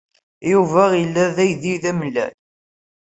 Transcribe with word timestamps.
Yuba 0.51 0.83
ila 1.03 1.25
aydi 1.43 1.73
d 1.81 1.83
amellal. 1.91 2.33